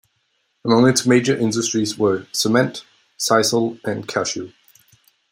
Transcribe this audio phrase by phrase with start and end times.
[0.65, 2.83] Among its major industries were cement,
[3.19, 4.51] sisal and cashew.